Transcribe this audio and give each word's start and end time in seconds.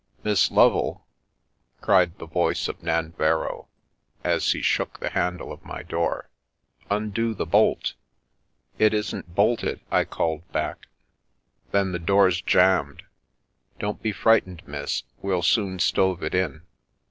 "Miss 0.23 0.49
Lovel!" 0.49 1.05
cried 1.81 2.17
the 2.17 2.25
voice 2.25 2.67
of 2.67 2.79
Nanverrow, 2.81 3.67
as 4.23 4.41
shook 4.45 4.99
the 4.99 5.11
handle 5.11 5.51
of 5.51 5.63
my 5.63 5.83
door." 5.83 6.27
Undo 6.89 7.35
the 7.35 7.45
bolt!"" 7.45 7.93
It 8.79 8.95
isn't 8.95 9.35
bolted!" 9.35 9.79
I 9.91 10.05
called 10.05 10.51
back." 10.51 10.87
Then 11.71 11.91
the 11.91 11.99
door's 11.99 12.41
jammed. 12.41 13.03
Don't 13.77 14.01
be 14.01 14.11
frightened, 14.11 14.63
mi 14.67 14.83
we'll 15.21 15.43
soon 15.43 15.77
stove 15.77 16.23
it 16.23 16.33
in." 16.33 16.63